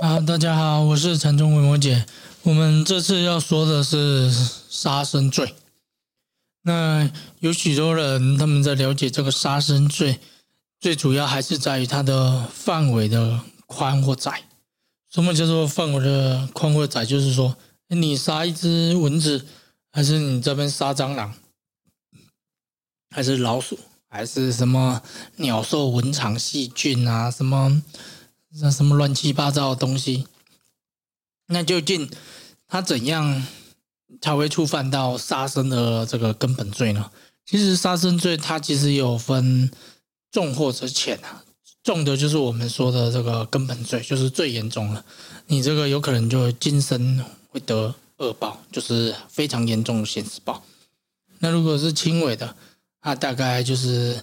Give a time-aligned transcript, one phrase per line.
[0.00, 2.06] 啊，大家好，我是陈忠文摩姐。
[2.42, 4.32] 我们这次要说的是
[4.70, 5.54] 杀生罪。
[6.62, 7.10] 那
[7.40, 10.18] 有许多人他们在了解这个杀生罪，
[10.80, 14.44] 最主要还是在于它的范围的宽或窄。
[15.10, 17.04] 什么叫做范围的宽或窄？
[17.04, 17.54] 就是说，
[17.88, 19.44] 你杀一只蚊子，
[19.92, 21.34] 还是你这边杀蟑螂，
[23.14, 25.02] 还是老鼠，还是什么
[25.36, 27.82] 鸟兽蚊虫细菌啊，什么？
[28.58, 30.26] 那什么乱七八糟的东西？
[31.46, 32.10] 那究竟
[32.66, 33.46] 他怎样
[34.20, 37.10] 才会触犯到杀生的这个根本罪呢？
[37.46, 39.70] 其实杀生罪它其实有分
[40.30, 41.44] 重或者浅啊。
[41.82, 45.04] 重的就是我们说的这个根本罪，就是最严重了。
[45.46, 50.62] 你这个有可能就今生会得恶报，就是非常严重的现世报。
[51.38, 52.54] 那如果是轻微的，
[53.00, 54.22] 它大概就是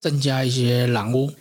[0.00, 1.32] 增加一些染污。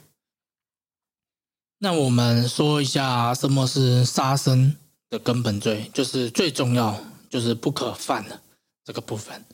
[1.82, 4.76] 那我们说一下什么是杀生
[5.10, 8.38] 的根本罪，就是最重要就是不可犯的
[8.84, 9.46] 这个部分。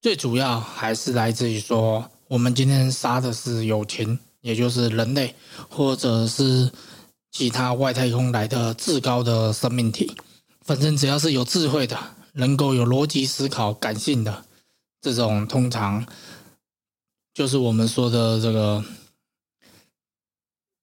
[0.00, 5.34] 最主要还是来自于说，我们今天杀的是有情，也就是人类，
[5.68, 6.72] 或者是
[7.30, 10.16] 其他外太空来的至高的生命体。
[10.62, 11.98] 反正只要是有智慧的，
[12.32, 14.46] 能够有逻辑思考、感性的
[15.02, 16.06] 这种，通常
[17.34, 18.82] 就是我们说的这个。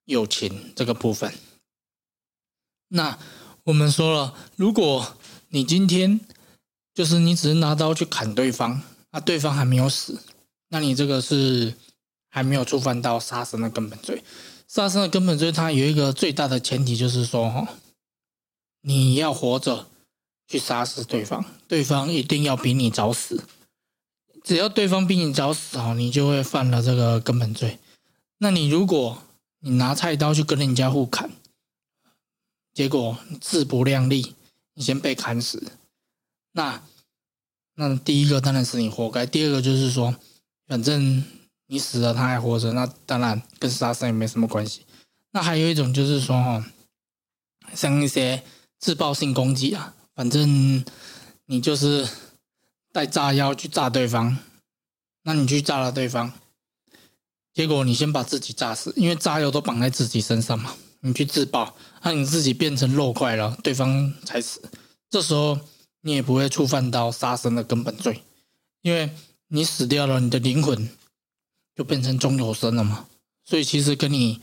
[0.07, 1.33] 友情这个部分，
[2.87, 3.19] 那
[3.63, 5.17] 我们说了，如果
[5.49, 6.21] 你今天
[6.93, 10.21] 就是你只是拿刀去砍对方，那对方还没有死，
[10.69, 11.75] 那你这个是
[12.29, 14.23] 还没有触犯到杀生的根本罪。
[14.69, 17.67] 杀生的根本罪，它有一个最大的前提就是说，哈，
[18.81, 19.87] 你要活着
[20.47, 23.43] 去杀死对方，对方一定要比你早死。
[24.43, 27.79] 只要对方比你早死，哦，你就会犯了这个根本罪。
[28.37, 29.21] 那你如果
[29.67, 31.29] 你拿菜刀去跟人家互砍，
[32.73, 34.33] 结果自不量力，
[34.75, 35.73] 你先被砍死。
[36.53, 36.81] 那
[37.75, 40.15] 那第一个当然是你活该，第二个就是说，
[40.67, 41.21] 反正
[41.65, 44.85] 你死了他还活着，那当然跟杀生也没什么关系。
[45.31, 46.65] 那还有一种就是说，哈，
[47.75, 48.45] 像一些
[48.79, 50.81] 自爆性攻击啊，反正
[51.47, 52.07] 你就是
[52.93, 54.37] 带炸药去炸对方，
[55.23, 56.31] 那你去炸了对方。
[57.57, 60.75] 结果你先把自己炸死，因为炸药都绑在自己身上嘛。
[60.99, 64.61] 你去自爆，那你自己变成肉块了，对方才死。
[65.09, 65.59] 这时候
[66.01, 68.21] 你也不会触犯到杀生的根本罪，
[68.83, 69.09] 因为
[69.47, 70.87] 你死掉了，你的灵魂
[71.75, 73.07] 就变成中有生了嘛。
[73.43, 74.39] 所以其实跟你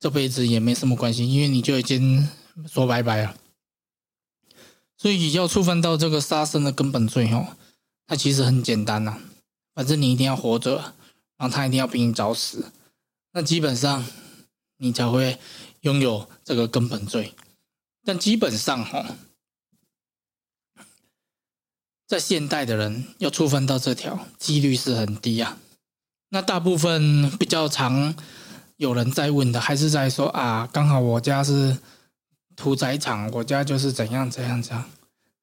[0.00, 2.28] 这辈子也没什么关系，因为你就已经
[2.66, 3.36] 说拜拜了。
[4.96, 7.56] 所以要触犯到这个杀生的根本罪哦，
[8.08, 9.16] 它其实很简单呐，
[9.76, 10.94] 反正你一定要活着。
[11.38, 12.72] 然后他一定要比你早死，
[13.32, 14.04] 那基本上
[14.78, 15.38] 你才会
[15.82, 17.32] 拥有这个根本罪。
[18.04, 19.16] 但基本上哈，
[22.06, 25.58] 在现代的人要触犯到这条几率是很低啊。
[26.30, 28.14] 那大部分比较常
[28.76, 31.78] 有人在问的，还是在说啊，刚好我家是
[32.56, 34.90] 屠宰场，我家就是怎样怎样怎样。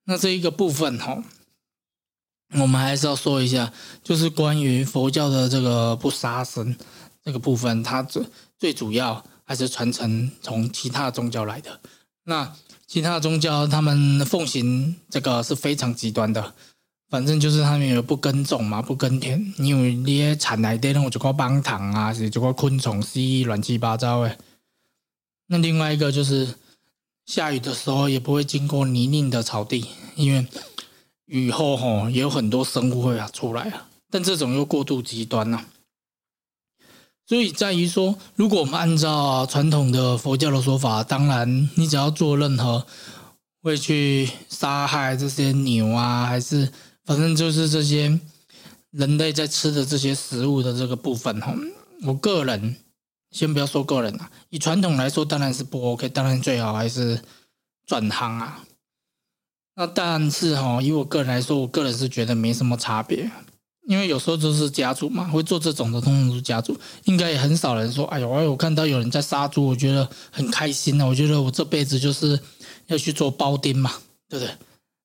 [0.04, 1.24] 那这一个部分哈。
[2.58, 3.72] 我们还是要说一下，
[4.04, 6.76] 就是关于佛教的这个不杀生
[7.24, 8.24] 这个部分，它最
[8.58, 11.80] 最主要还是传承从其他宗教来的。
[12.24, 12.56] 那
[12.88, 16.54] 其他宗教他们奉行这个是非常极端的，
[17.10, 24.38] 反正就是他们有不耕种嘛，不耕田，因为那些产来的那种就个帮糖啊，是就个昆虫蜥蜴乱七八糟的。
[25.48, 26.56] 那另外一个就是
[27.26, 29.86] 下雨的时候也不会经过泥泞的草地，
[30.16, 30.46] 因为。
[31.26, 35.66] 雨后哈也有很多生物会啊出来啊，但这种又过度极端了，
[37.26, 42.86] 所以在于说，如果我们按照传统的佛教的说法，当然你只要做任何
[43.64, 46.72] 会去杀害这些牛啊，还是
[47.06, 48.20] 反正就是这些
[48.92, 51.56] 人类在吃的这些食物的这个部分哈，
[52.04, 52.76] 我个人
[53.32, 57.20] 先不要说个人啊，以传统来说当然是不 OK，当然最好还是
[57.88, 58.64] 转行啊。
[59.78, 63.30] 那但是哈，以我个人来说，我个人是觉得没什么差别，
[63.88, 72.40] 因为有时候就是家族嘛，会做这种的，通常都是家族，应该也很少人说，哎呦，哎呦，我看到有人在杀猪，我觉得很开心啊，我觉得我这辈子就是
[72.88, 73.92] 要去做包丁嘛，
[74.30, 74.56] 对不对？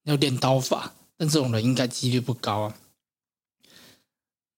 [0.04, 2.74] 要练刀法，但这种人应该几率不高啊。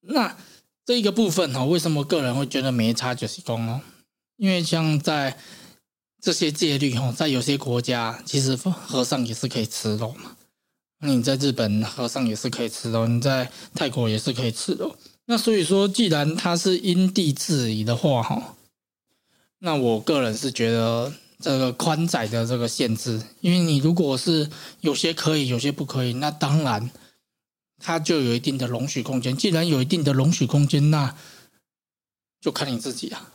[0.03, 0.37] 那
[0.85, 3.81] 这一个部分哈，为什么个人会觉得没差就是功哦？
[4.37, 5.38] 因为像在。
[6.23, 10.37] 这些戒律哈，在有些国家，其实和尚也是可以吃肉嘛。
[11.01, 14.97] 你在日本，和尚也是可以吃肉；你在泰国也是可以吃肉。
[15.25, 18.55] 那所以说，既然它是因地制宜的话哈，
[19.59, 24.49] 那我个人是觉得这个宽窄的这个限制，因为你如果是
[24.81, 26.89] 有些可以，有些不可以，那当然
[27.81, 29.37] 它就有一定的容许空间。
[29.37, 31.17] 既然有一定的容许空间，那
[32.41, 33.33] 就看你自己啊。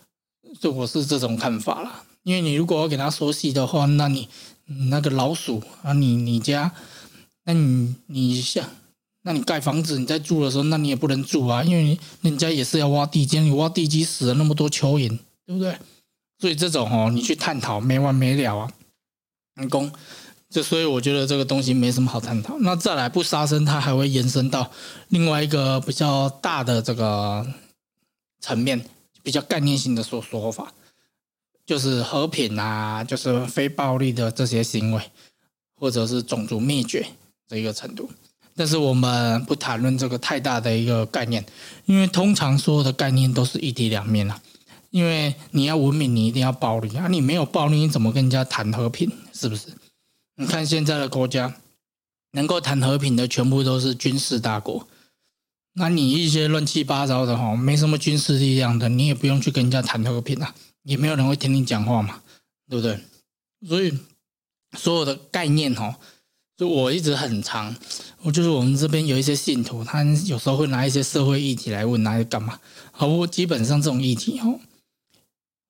[0.61, 2.05] 就我是这种看法啦。
[2.27, 4.27] 因为你如果要给它缩细的话，那你
[4.89, 6.73] 那个老鼠啊，你你家，
[7.45, 8.69] 那你你像，
[9.21, 15.77] 那你盖房子你在住的时候，那你也不能住啊，因为人家也是要挖地基，你挖地基死了那么多蚯蚓，对不对？
[16.37, 18.69] 所以这种哦，你去探讨没完没了啊！
[19.55, 19.89] 人工，
[20.49, 22.57] 就所以我觉得这个东西没什么好探讨。
[22.59, 24.69] 那再来不杀生，它还会延伸到
[25.07, 27.47] 另外一个比较大的这个
[28.41, 28.85] 层面，
[29.23, 30.73] 比较概念性的说说法，
[31.67, 35.01] 就是和平啊，就是非暴力的这些行为，
[35.75, 37.05] 或者是种族灭绝
[37.47, 38.09] 这一个程度。
[38.55, 41.45] 但是我们不谈论这个太大的一个概念，
[41.85, 44.41] 因为通常所有的概念都是一体两面啊。
[44.89, 47.09] 因为你要文明，你一定要暴力啊！
[47.09, 49.11] 你没有暴力，你怎么跟人家谈和平？
[49.33, 49.67] 是不是？
[50.37, 51.55] 你看现在的国家，
[52.31, 54.87] 能够谈和平的全部都是军事大国。
[55.73, 60.55] 那你一些乱七八糟的哈，没什么军事力量的，你也不用去跟人家谈和平啊，
[60.87, 62.21] 也没有人会听你讲话嘛，
[62.69, 62.97] 对不对？
[63.67, 63.93] 所以
[64.77, 65.95] 所有的概念哦，
[66.55, 67.75] 就我一直很长，
[68.21, 72.57] 我就是我们这边有一些信徒，他有时候会拿一些社会议题来问，拿来干嘛？
[72.91, 74.61] 好，我基本上这种议题哦。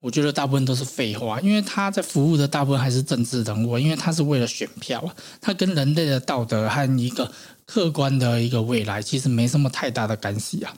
[0.01, 7.31] 我觉得大部分都是废话，因为他在服务的大部分还是政治人物，因为他是为了选票啊，他跟人类的道德和一个
[7.65, 10.77] 客观的一个未来其实没什么太大的干系啊。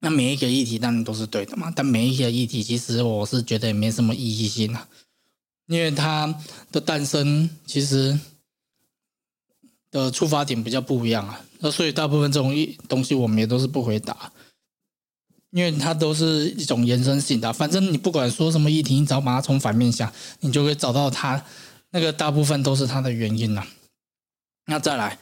[0.00, 4.88] 那每一个议题当然都是对的嘛，但每一个议题其实我是觉得也没什么意义性啊，
[5.66, 6.34] 因为它
[6.70, 8.18] 的诞生其实
[9.90, 12.54] 的出发点比较不一样啊，那所以大部分这种
[12.88, 14.32] 东西我们也都是不回答。
[15.52, 21.42] 因为它都是一种延伸性的，反正你不管说什么议题，你只要把它从反面想，你就会找到它
[21.90, 23.64] 那个大部分都是它的原因了。
[24.66, 25.18] 那再来，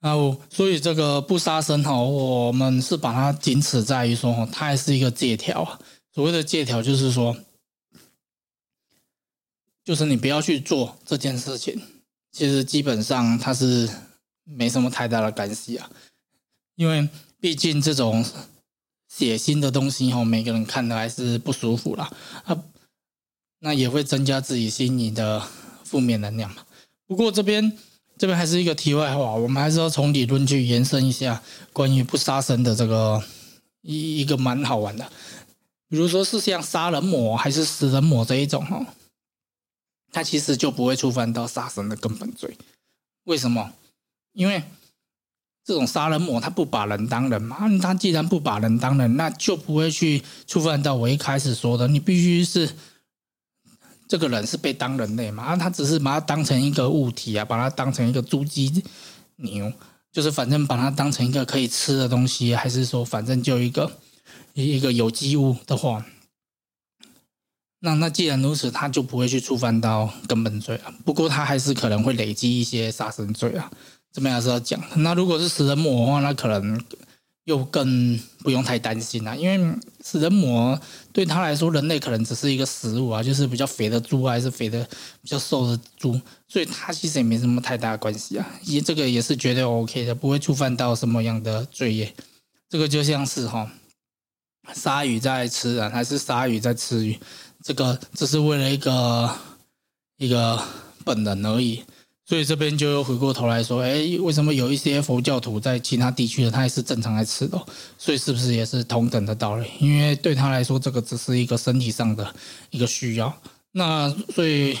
[0.00, 0.12] 啊，
[0.50, 5.78] 所以这个不杀生哈，我们是把它仅此在于说，它还是一个借条啊。
[6.12, 7.36] 所谓的借条就是说，
[9.84, 11.80] 就是你不要去做这件事情，
[12.32, 13.88] 其实基本上它是
[14.44, 15.90] 没什么太大的干系啊，
[16.74, 17.08] 因为
[17.40, 18.24] 毕竟这种。
[19.12, 22.08] 血腥的东西哈，每个人看的还是不舒服啦。
[22.44, 22.56] 啊，
[23.58, 25.44] 那也会增加自己心里的
[25.82, 26.64] 负面能量嘛。
[27.08, 27.76] 不过这边
[28.20, 33.24] 这边还是一个题外话，我们还是要从理论去延伸一下关于不杀生的这个
[33.80, 35.10] 一一个蛮好玩的。
[35.88, 38.84] 比如说是像杀人魔还是食人魔这一种哈，
[40.12, 42.58] 它其实就不会触犯到杀生的根本罪。
[43.24, 43.72] 为什么？
[44.34, 44.62] 因为。
[45.62, 47.56] 这种杀人魔，他不把人当人嘛？
[47.80, 52.68] 他既然不把人当人，那就不会去触犯到我一开始说的，你必须是
[54.10, 55.54] 这个人是被当人类嘛？
[55.54, 58.82] 他只是把它当成一个物体啊，把它当成一个猪鸡
[59.36, 59.72] 牛，
[60.10, 63.88] 就是反正把它当成一个可以吃的东西，还是说反正就一个
[64.54, 66.04] 一个有机物的话，
[67.78, 70.92] 那那既然如此，他就不会去触犯到根本罪啊。
[71.04, 73.70] 不过他还是可能会累积一些杀生罪啊。
[74.12, 76.84] 这边还是要讲，那如果是食人魔的话，那可能
[77.44, 80.78] 又更不用太担心了，因为食人魔
[81.12, 84.86] 对他来说，人类可能只是一个食物啊，就是比较肥的猪还是肥的
[85.22, 92.14] 比较瘦的猪，所以他其实也没什么太大关系啊，也这个也是绝对 OK 的，不会触犯到什么样的罪业。
[92.68, 93.72] 这个就像是哈，
[94.74, 97.18] 鲨鱼在吃人，还是鲨鱼在吃鱼，
[97.64, 99.34] 这个只是为了一个
[100.18, 100.62] 一个
[101.04, 101.82] 本能而已。
[102.30, 107.60] 所以这边就又回过头来说，哎，为什么有一些佛教徒在其他地区的他也是正常来吃的？
[107.98, 109.66] 所以是不是也是同等的道理？
[109.80, 112.32] 因为对他来说，这个只是一个身体上的
[112.70, 113.36] 一个需要。
[113.72, 114.78] 那所以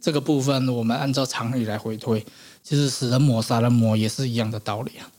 [0.00, 2.24] 这个部分，我们按照常理来回推，
[2.62, 5.10] 其实死人魔、杀人魔也是一样的道理啊。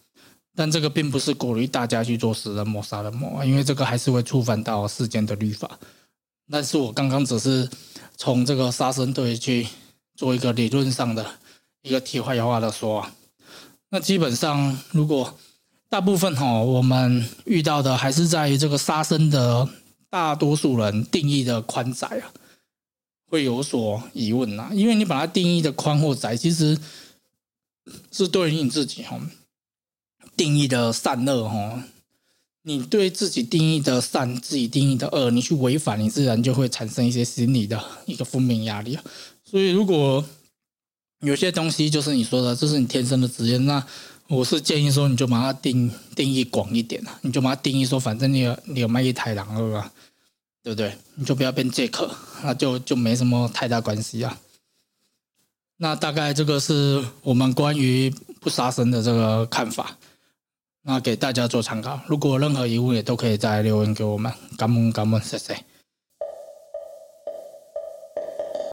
[0.56, 5.78] 但这个并不是鼓励大家去做死人魔、杀人魔，因为这个还是会触犯到世间的律法。
[6.50, 7.70] 但是我刚刚只是
[8.16, 9.68] 从这个杀生队去
[10.16, 11.26] 做一个理论上的。
[11.86, 13.08] 一个题外话的说，
[13.90, 15.38] 那基本上如果
[15.88, 19.70] 大部分哈，我们遇到的还是在于这个杀生的
[20.10, 22.34] 大多数人定义的宽窄啊，
[23.28, 24.72] 会有所疑问呐。
[24.74, 26.76] 因为你把它定义的宽或窄，其实
[28.12, 29.22] 是对于你自己哈
[30.36, 31.84] 定义的善恶哈，
[32.64, 38.98] 你对自己定义的善，自己定义的恶，你去违反，你自然就会产生一些心理的一个负面压力。
[39.44, 40.26] 所以如果
[41.26, 43.58] 有些东西就是你说的，这是你天生的职业。
[43.58, 43.84] 那
[44.28, 49.92] 我是建议说，你就把它定定义广一点啊，你就把它定义说，反正你有你有卖一台狼二啊，
[50.64, 50.96] 对不对？
[51.16, 52.10] 你就不要变借客，
[52.44, 54.38] 那就就没什么太大关系啊。
[55.78, 59.98] 那大概这个是我们关于不杀生的这个看法，
[60.84, 62.00] 那给大家做参考。
[62.08, 64.32] 如果任何疑问，也都可以在留言给我们。
[64.58, 65.56] 感恩感恩，谢谢。